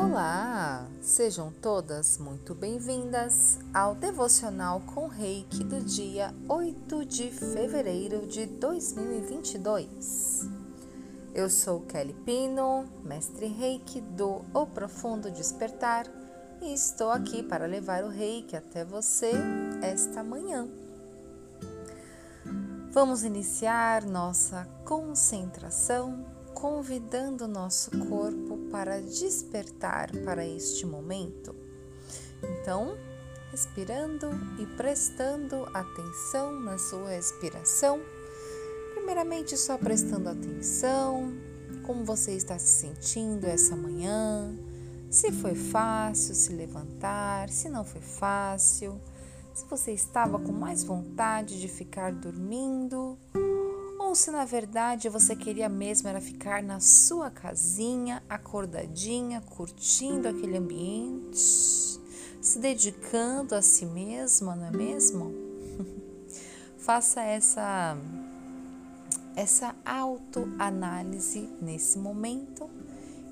[0.00, 0.86] Olá!
[1.02, 10.48] Sejam todas muito bem-vindas ao devocional com Reiki do dia 8 de fevereiro de 2022.
[11.34, 16.06] Eu sou Kelly Pino, mestre Reiki do O Profundo Despertar
[16.62, 19.32] e estou aqui para levar o Reiki até você
[19.82, 20.68] esta manhã.
[22.92, 31.54] Vamos iniciar nossa concentração convidando nosso corpo para despertar para este momento.
[32.42, 32.98] Então,
[33.52, 38.00] respirando e prestando atenção na sua respiração.
[38.92, 41.32] Primeiramente, só prestando atenção
[41.86, 44.52] como você está se sentindo essa manhã,
[45.08, 49.00] se foi fácil se levantar, se não foi fácil,
[49.54, 53.16] se você estava com mais vontade de ficar dormindo
[54.08, 60.56] ou se na verdade você queria mesmo era ficar na sua casinha, acordadinha, curtindo aquele
[60.56, 61.38] ambiente,
[62.40, 65.34] se dedicando a si mesma, não é mesmo?
[66.78, 67.96] Faça essa
[69.36, 72.68] essa autoanálise nesse momento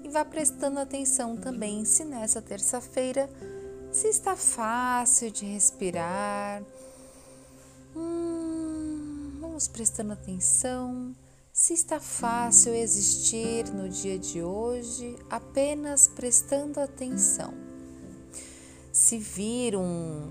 [0.05, 3.29] e vá prestando atenção também se nessa terça-feira
[3.91, 6.63] se está fácil de respirar.
[9.57, 11.17] Vamos prestando atenção
[11.51, 17.55] se está fácil existir no dia de hoje, apenas prestando atenção.
[18.93, 20.31] Se vir um,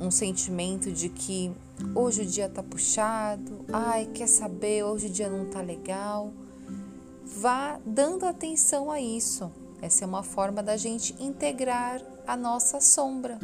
[0.00, 1.52] um sentimento de que
[1.94, 6.32] hoje o dia está puxado, ai, quer saber, hoje o dia não está legal,
[7.26, 9.52] vá dando atenção a isso.
[9.82, 13.38] Essa é uma forma da gente integrar a nossa sombra.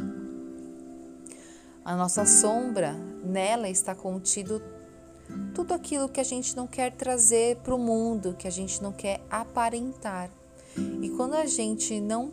[1.85, 4.59] A nossa sombra, nela está contido
[5.53, 8.91] tudo aquilo que a gente não quer trazer para o mundo, que a gente não
[8.91, 10.29] quer aparentar.
[11.01, 12.31] E quando a gente não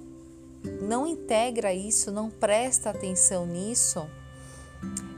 [0.80, 4.04] não integra isso, não presta atenção nisso,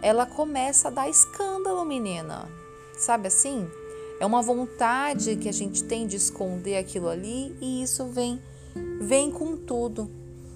[0.03, 2.49] ela começa a dar escândalo, menina.
[2.99, 3.67] Sabe assim?
[4.21, 8.41] É uma vontade que a gente tem de esconder aquilo ali e isso vem
[9.00, 10.11] vem com tudo.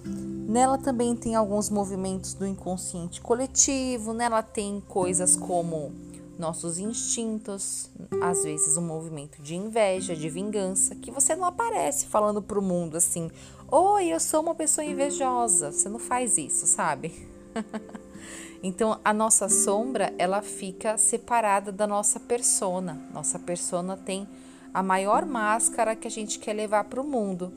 [0.04, 5.92] Nela também tem alguns movimentos do inconsciente coletivo, nela tem coisas como
[6.42, 7.88] nossos instintos,
[8.20, 12.62] às vezes um movimento de inveja, de vingança, que você não aparece falando para o
[12.62, 13.30] mundo assim:
[13.70, 15.70] "Oi, eu sou uma pessoa invejosa".
[15.70, 17.28] Você não faz isso, sabe?
[18.60, 23.00] então, a nossa sombra, ela fica separada da nossa persona.
[23.14, 24.28] Nossa persona tem
[24.74, 27.52] a maior máscara que a gente quer levar para o mundo.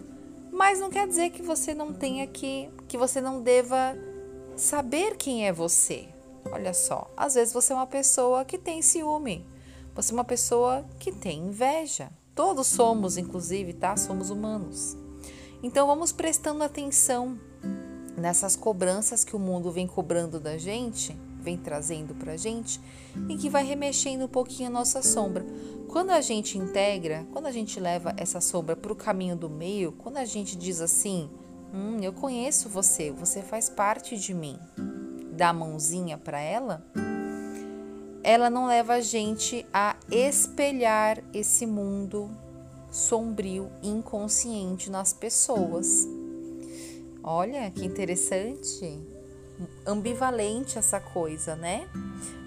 [0.52, 3.98] Mas não quer dizer que você não tenha que que você não deva
[4.56, 6.15] saber quem é você.
[6.52, 9.46] Olha só, às vezes você é uma pessoa que tem ciúme,
[9.96, 12.12] você é uma pessoa que tem inveja.
[12.36, 13.96] Todos somos, inclusive, tá?
[13.96, 14.98] Somos humanos.
[15.64, 17.40] Então vamos prestando atenção
[18.18, 22.80] nessas cobranças que o mundo vem cobrando da gente, vem trazendo pra gente
[23.30, 25.46] e que vai remexendo um pouquinho a nossa sombra.
[25.88, 29.94] Quando a gente integra, quando a gente leva essa sombra para o caminho do meio,
[29.94, 31.30] quando a gente diz assim:
[31.74, 34.60] Hum, eu conheço você, você faz parte de mim
[35.36, 36.84] dá a mãozinha para ela,
[38.24, 42.32] ela não leva a gente a espelhar esse mundo
[42.90, 46.08] sombrio, inconsciente nas pessoas.
[47.22, 49.00] Olha que interessante,
[49.86, 51.88] ambivalente essa coisa, né?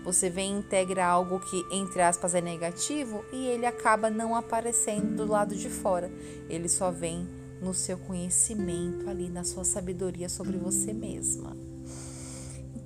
[0.04, 5.16] Você vem e integra algo que, entre aspas, é negativo e ele acaba não aparecendo
[5.16, 6.10] do lado de fora.
[6.48, 7.28] Ele só vem
[7.60, 11.67] no seu conhecimento ali, na sua sabedoria sobre você mesma.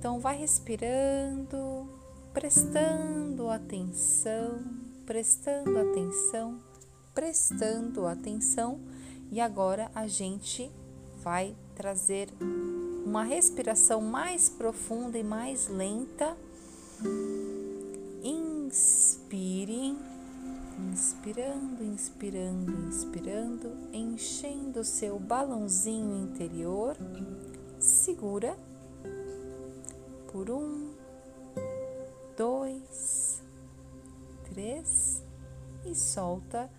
[0.03, 1.87] Então, vai respirando,
[2.33, 4.59] prestando atenção,
[5.05, 6.59] prestando atenção,
[7.15, 8.81] prestando atenção,
[9.31, 10.69] e agora a gente
[11.23, 12.27] vai trazer
[13.05, 16.35] uma respiração mais profunda e mais lenta.
[18.21, 19.97] Inspire,
[20.91, 26.97] inspirando, inspirando, inspirando, enchendo o seu balãozinho interior.
[27.79, 28.57] Segura
[30.33, 30.95] por um,
[32.35, 33.43] dois,
[34.49, 35.21] três
[35.85, 36.71] e solta.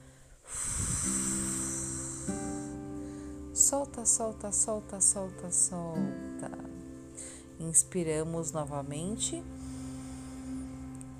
[3.55, 6.51] Solta, solta, solta, solta, solta.
[7.61, 9.41] Inspiramos novamente.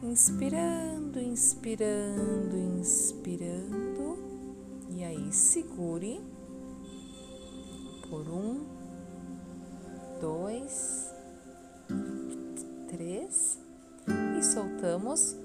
[0.03, 4.19] Inspirando, inspirando, inspirando.
[4.91, 6.21] E aí, segure
[8.11, 8.67] por um,
[10.21, 11.04] dois,
[14.47, 15.37] soltamos.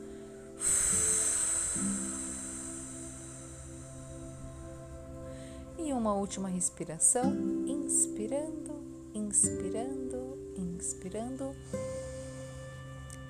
[5.78, 7.34] E uma última respiração.
[7.68, 8.76] inspirando,
[9.14, 11.56] inspirando, inspirando,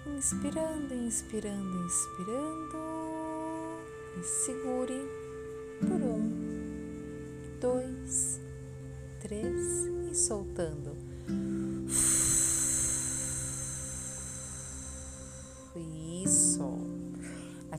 [0.05, 2.89] inspirando, inspirando, inspirando
[4.19, 5.07] e segure
[5.79, 6.29] por um,
[7.61, 8.39] dois,
[9.21, 10.97] três e soltando.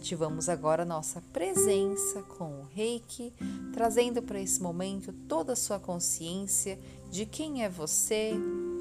[0.00, 3.34] Ativamos agora nossa presença com o Reiki,
[3.74, 6.78] trazendo para esse momento toda a sua consciência
[7.10, 8.32] de quem é você,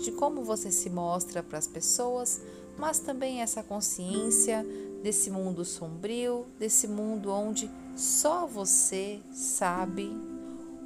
[0.01, 2.39] de como você se mostra para as pessoas,
[2.77, 4.65] mas também essa consciência
[5.03, 10.09] desse mundo sombrio, desse mundo onde só você sabe,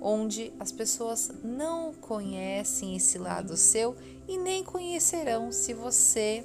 [0.01, 3.95] onde as pessoas não conhecem esse lado seu
[4.27, 6.43] e nem conhecerão se você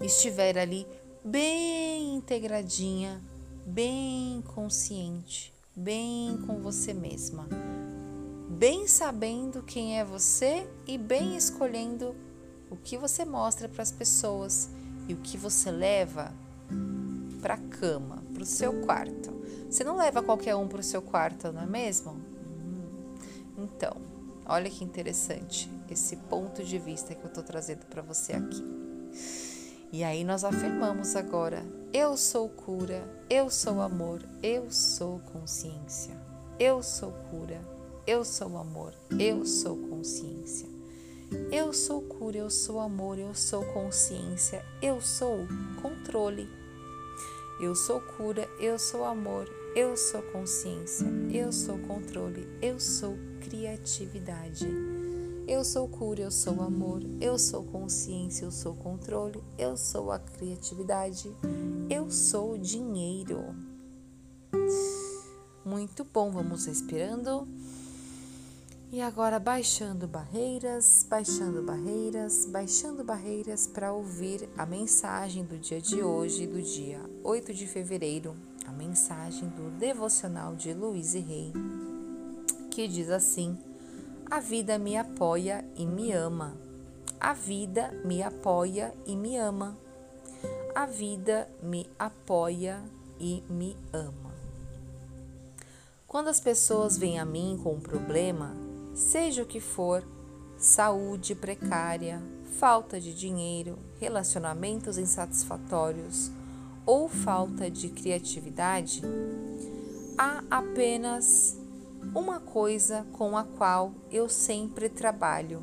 [0.00, 0.86] estiver ali
[1.24, 3.18] bem integradinha,
[3.64, 7.48] bem consciente, bem com você mesma,
[8.50, 12.14] bem sabendo quem é você e bem escolhendo
[12.70, 14.68] o que você mostra para as pessoas
[15.08, 16.30] e o que você leva
[17.40, 19.32] para a cama, para o seu quarto.
[19.70, 22.20] Você não leva qualquer um para o seu quarto, não é mesmo?
[23.56, 23.96] Então,
[24.44, 28.62] olha que interessante esse ponto de vista que eu estou trazendo para você aqui.
[29.94, 36.16] E aí nós afirmamos agora: eu sou cura, eu sou amor, eu sou consciência.
[36.58, 37.60] Eu sou cura,
[38.04, 40.68] eu sou amor, eu sou consciência.
[41.48, 45.46] Eu sou cura, eu sou amor, eu sou consciência, eu sou
[45.80, 46.48] controle.
[47.60, 54.66] Eu sou cura, eu sou amor, eu sou consciência, eu sou controle, eu sou criatividade.
[55.46, 60.18] Eu sou cura, eu sou amor, eu sou consciência, eu sou controle, eu sou a
[60.18, 61.30] criatividade,
[61.90, 63.54] eu sou dinheiro.
[65.62, 67.46] Muito bom, vamos respirando.
[68.90, 76.02] E agora baixando barreiras, baixando barreiras, baixando barreiras para ouvir a mensagem do dia de
[76.02, 78.34] hoje, do dia 8 de fevereiro,
[78.66, 81.52] a mensagem do devocional de Luiz e Rei,
[82.70, 83.58] que diz assim:
[84.34, 86.56] a vida me apoia e me ama.
[87.20, 89.78] A vida me apoia e me ama.
[90.74, 92.82] A vida me apoia
[93.20, 94.34] e me ama.
[96.08, 98.56] Quando as pessoas vêm a mim com um problema,
[98.92, 100.02] seja o que for,
[100.58, 102.20] saúde precária,
[102.58, 106.32] falta de dinheiro, relacionamentos insatisfatórios
[106.84, 109.00] ou falta de criatividade,
[110.18, 111.56] há apenas
[112.12, 115.62] uma coisa com a qual eu sempre trabalho,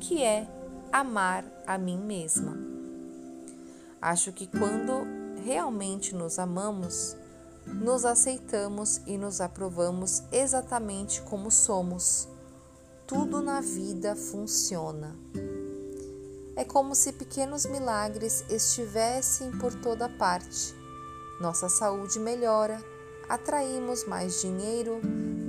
[0.00, 0.48] que é
[0.92, 2.56] amar a mim mesma.
[4.00, 5.06] Acho que quando
[5.44, 7.16] realmente nos amamos,
[7.66, 12.28] nos aceitamos e nos aprovamos exatamente como somos.
[13.06, 15.16] Tudo na vida funciona.
[16.56, 20.74] É como se pequenos milagres estivessem por toda parte.
[21.40, 22.80] Nossa saúde melhora,
[23.28, 25.00] atraímos mais dinheiro,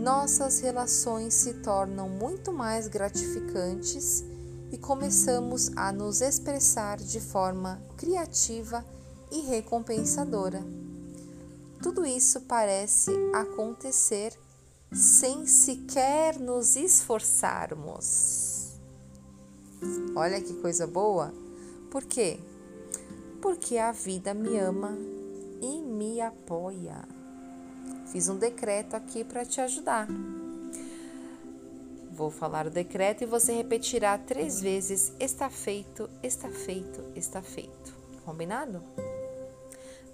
[0.06, 4.24] nossas relações se tornam muito mais gratificantes
[4.72, 8.86] e começamos a nos expressar de forma criativa
[9.32, 10.64] e recompensadora.
[11.82, 14.38] Tudo isso parece acontecer
[14.94, 18.76] sem sequer nos esforçarmos.
[20.16, 21.34] Olha que coisa boa!
[21.90, 22.40] Por quê?
[23.42, 24.96] Porque a vida me ama
[25.64, 27.15] e me apoia.
[28.06, 30.08] Fiz um decreto aqui para te ajudar.
[32.12, 37.94] Vou falar o decreto e você repetirá três vezes: está feito, está feito, está feito.
[38.24, 38.82] Combinado?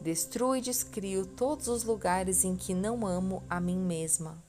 [0.01, 4.43] Destruo e descrio todos os lugares em que não amo a mim mesma.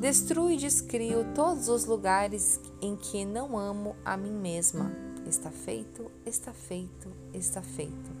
[0.00, 4.92] Destruo e descrio todos os lugares em que não amo a mim mesma.
[5.26, 8.15] Está feito, está feito, está feito.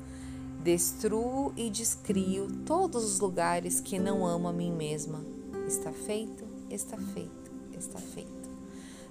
[0.66, 5.24] Destruo e descrio todos os lugares que não amo a mim mesma.
[5.64, 8.50] Está feito, está feito, está feito.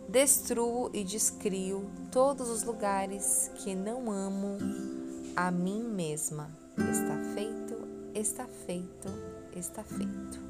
[0.10, 4.58] Destruo e descrio todos os lugares que não amo
[5.34, 6.52] a mim mesma.
[6.78, 7.78] Está feito,
[8.14, 9.08] está feito,
[9.56, 10.42] está feito.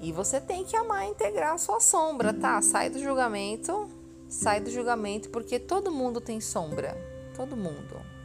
[0.00, 2.62] E você tem que amar integrar a sua sombra, tá?
[2.62, 3.90] Sai do julgamento,
[4.28, 6.96] sai do julgamento, porque todo mundo tem sombra.
[7.34, 8.17] Todo mundo.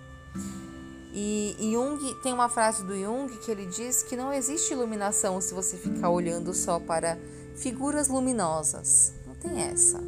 [1.15, 5.53] E Jung tem uma frase do Jung que ele diz que não existe iluminação se
[5.53, 7.19] você ficar olhando só para
[7.55, 9.13] figuras luminosas.
[9.27, 9.99] Não tem essa.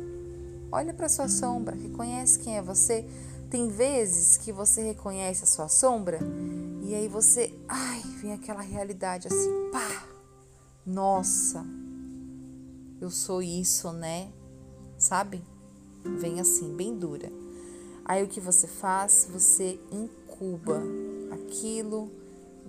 [0.72, 3.06] Olha para sua sombra, reconhece quem é você.
[3.52, 6.20] Tem vezes que você reconhece a sua sombra
[6.82, 10.08] e aí você, ai, vem aquela realidade assim, pá.
[10.86, 11.66] Nossa.
[13.00, 14.32] eu sou isso, né?
[14.98, 15.44] Sabe?
[16.04, 17.32] Vem assim, bem dura.
[18.06, 19.28] Aí o que você faz?
[19.32, 20.80] Você incuba
[21.32, 22.12] aquilo,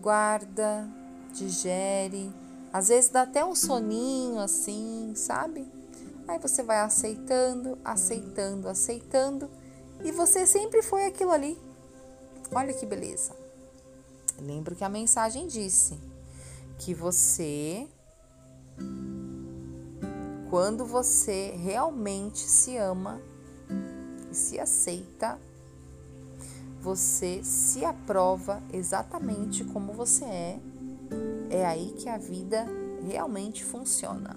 [0.00, 0.88] guarda,
[1.32, 2.32] digere.
[2.72, 5.70] Às vezes dá até um soninho assim, sabe?
[6.26, 9.50] Aí você vai aceitando, aceitando, aceitando
[10.02, 11.58] e você sempre foi aquilo ali.
[12.50, 13.36] Olha que beleza.
[14.40, 15.98] Lembro que a mensagem disse
[16.78, 17.86] que você
[20.48, 23.20] quando você realmente se ama
[24.36, 25.38] se aceita,
[26.80, 30.60] você se aprova exatamente como você é.
[31.50, 32.66] É aí que a vida
[33.04, 34.36] realmente funciona.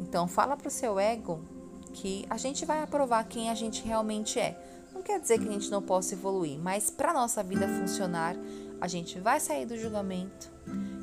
[0.00, 1.40] Então fala para o seu ego
[1.92, 4.58] que a gente vai aprovar quem a gente realmente é.
[4.92, 8.36] Não quer dizer que a gente não possa evoluir, mas para nossa vida funcionar,
[8.80, 10.50] a gente vai sair do julgamento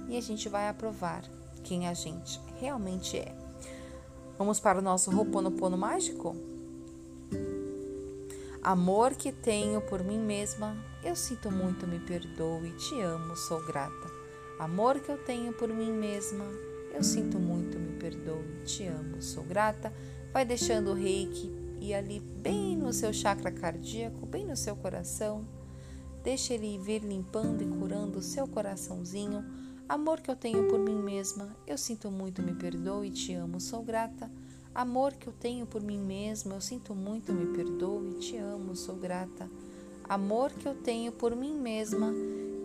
[0.09, 1.23] e a gente vai aprovar
[1.63, 3.33] quem a gente realmente é.
[4.37, 6.35] Vamos para o nosso Roponopono mágico?
[8.65, 14.11] Amor que tenho por mim mesma, eu sinto muito, me perdoe, te amo, sou grata.
[14.57, 16.45] Amor que eu tenho por mim mesma,
[16.91, 19.93] eu sinto muito, me perdoe, te amo, sou grata.
[20.33, 25.47] Vai deixando o reiki e ali bem no seu chakra cardíaco, bem no seu coração.
[26.23, 29.45] Deixa ele vir limpando e curando o seu coraçãozinho.
[29.87, 33.83] Amor que eu tenho por mim mesma, eu sinto muito, me perdoe, te amo, sou
[33.83, 34.27] grata.
[34.75, 38.97] Amor que eu tenho por mim mesma, eu sinto muito, me perdoe, te amo, sou
[38.97, 39.49] grata.
[40.03, 42.11] Amor que eu tenho por mim mesma,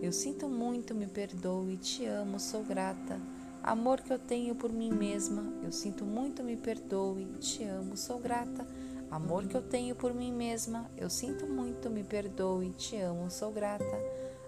[0.01, 3.17] eu sinto muito, me perdoe, te amo, sou grata.
[3.63, 8.19] Amor que eu tenho por mim mesma, eu sinto muito, me perdoe, te amo, sou
[8.19, 8.67] grata.
[9.09, 13.53] Amor que eu tenho por mim mesma, eu sinto muito, me perdoe, te amo, sou
[13.53, 13.85] grata.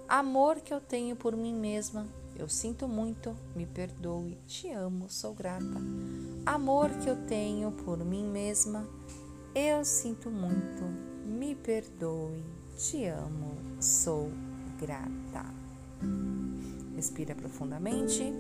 [0.05, 5.33] Amor que eu tenho por mim mesma, eu sinto muito, me perdoe, te amo, sou
[5.33, 5.81] grata.
[6.45, 8.87] Amor que eu tenho por mim mesma,
[9.53, 10.83] eu sinto muito,
[11.25, 12.43] me perdoe,
[12.77, 14.31] te amo, sou
[14.79, 15.45] grata.
[16.95, 18.33] Respira profundamente.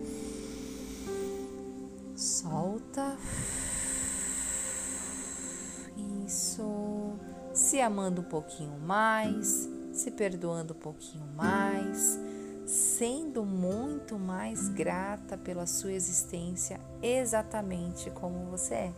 [2.15, 3.17] Solta.
[6.25, 7.13] Isso.
[7.53, 12.19] Se amando um pouquinho mais, se perdoando um pouquinho mais
[13.03, 18.93] sendo muito mais grata pela sua existência exatamente como você é.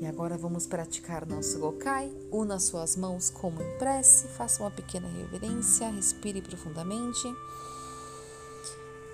[0.00, 2.12] E agora vamos praticar nosso Gokai.
[2.32, 7.32] Una suas mãos como em prece, faça uma pequena reverência, respire profundamente.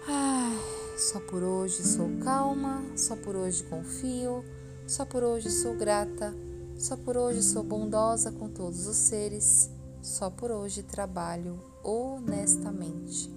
[0.08, 0.58] Ah,
[0.96, 4.42] só por hoje sou calma, só por hoje confio,
[4.86, 6.34] só por hoje sou grata,
[6.78, 9.68] só por hoje sou bondosa com todos os seres,
[10.00, 13.32] só por hoje trabalho honestamente.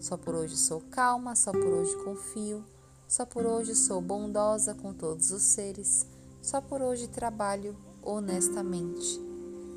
[0.00, 2.64] Só por hoje sou calma, só por hoje confio,
[3.06, 6.04] só por hoje sou bondosa com todos os seres,
[6.42, 9.20] só por hoje trabalho honestamente.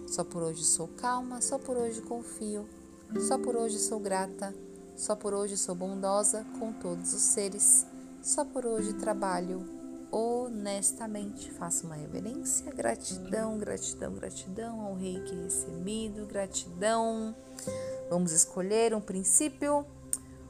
[0.07, 2.67] Só por hoje sou calma, só por hoje confio,
[3.27, 4.53] só por hoje sou grata,
[4.95, 7.85] só por hoje sou bondosa com todos os seres,
[8.23, 9.63] só por hoje trabalho
[10.11, 11.51] honestamente.
[11.51, 17.35] Faço uma reverência, gratidão, gratidão, gratidão ao rei que recebido, gratidão.
[18.09, 19.85] Vamos escolher um princípio.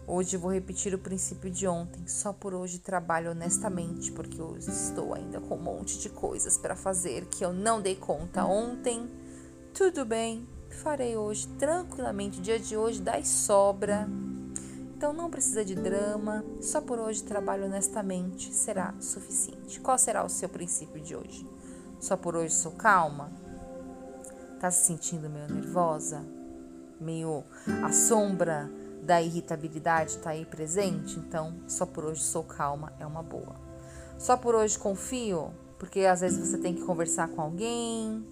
[0.05, 2.05] Hoje vou repetir o princípio de ontem.
[2.05, 6.75] Só por hoje trabalho honestamente, porque eu estou ainda com um monte de coisas para
[6.75, 9.09] fazer que eu não dei conta ontem.
[9.73, 12.39] Tudo bem, farei hoje tranquilamente.
[12.39, 14.07] O dia de hoje dá e sobra.
[14.95, 16.43] Então não precisa de drama.
[16.59, 19.79] Só por hoje trabalho honestamente será suficiente.
[19.79, 21.47] Qual será o seu princípio de hoje?
[22.01, 23.31] Só por hoje sou calma?
[24.59, 26.34] Tá se sentindo meio nervosa?
[26.99, 27.43] Meio
[27.83, 28.69] a sombra
[29.01, 33.55] da irritabilidade está aí presente, então só por hoje sou calma é uma boa.
[34.17, 38.25] Só por hoje confio, porque às vezes você tem que conversar com alguém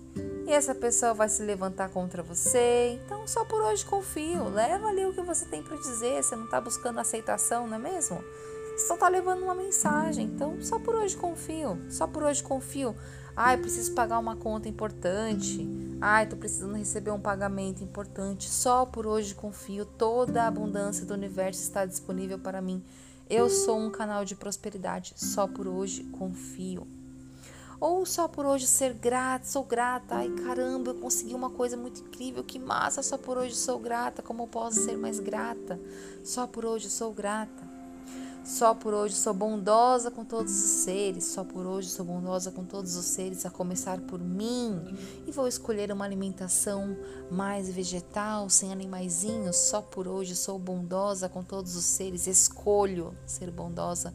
[0.48, 3.00] e essa pessoa vai se levantar contra você.
[3.06, 6.46] Então só por hoje confio, leva ali o que você tem para dizer, você não
[6.46, 8.24] está buscando aceitação, não é mesmo?
[8.76, 12.96] Você só está levando uma mensagem, então só por hoje confio, só por hoje confio.
[13.36, 15.68] Ai, preciso pagar uma conta importante.
[16.00, 18.48] Ai, tô precisando receber um pagamento importante.
[18.48, 19.86] Só por hoje confio.
[19.86, 22.84] Toda a abundância do universo está disponível para mim.
[23.28, 25.14] Eu sou um canal de prosperidade.
[25.16, 26.86] Só por hoje confio.
[27.80, 30.16] Ou só por hoje ser grata, sou grata.
[30.16, 32.44] Ai, caramba, eu consegui uma coisa muito incrível.
[32.44, 34.22] Que massa, só por hoje sou grata.
[34.22, 35.80] Como posso ser mais grata?
[36.24, 37.73] Só por hoje sou grata.
[38.44, 42.66] Só por hoje sou bondosa com todos os seres, só por hoje sou bondosa com
[42.66, 44.82] todos os seres, a começar por mim.
[45.26, 46.98] E vou escolher uma alimentação
[47.32, 49.56] mais vegetal, sem animaizinhos.
[49.56, 54.14] Só por hoje sou bondosa com todos os seres, escolho ser bondosa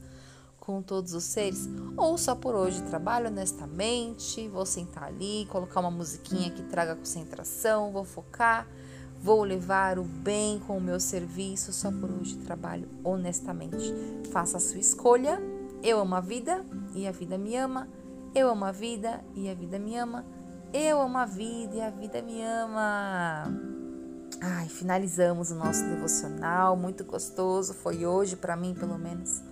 [0.61, 1.67] com todos os seres,
[1.97, 7.91] ou só por hoje trabalho honestamente, vou sentar ali, colocar uma musiquinha que traga concentração,
[7.91, 8.69] vou focar,
[9.23, 13.95] vou levar o bem com o meu serviço, só por hoje trabalho honestamente.
[14.31, 15.41] Faça a sua escolha.
[15.83, 17.89] Eu amo a vida e a vida me ama.
[18.35, 20.25] Eu amo a vida e a vida me ama.
[20.73, 23.47] Eu amo a vida e a vida me ama.
[24.41, 29.43] Ai, finalizamos o nosso devocional, muito gostoso, foi hoje para mim pelo menos.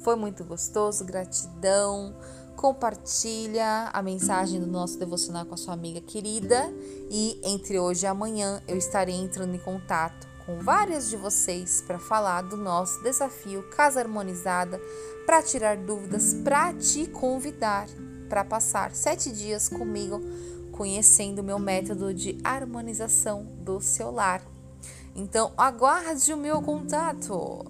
[0.00, 2.14] Foi muito gostoso, gratidão.
[2.56, 6.72] Compartilha a mensagem do nosso devocional com a sua amiga querida
[7.10, 11.98] e entre hoje e amanhã eu estarei entrando em contato com várias de vocês para
[11.98, 14.80] falar do nosso desafio Casa Harmonizada,
[15.26, 17.88] para tirar dúvidas, para te convidar
[18.28, 20.20] para passar sete dias comigo
[20.72, 24.42] conhecendo o meu método de harmonização do seu lar.
[25.14, 27.64] Então, aguarde o meu contato.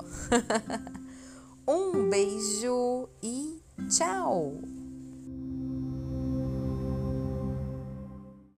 [1.67, 4.76] um beijo e tchau!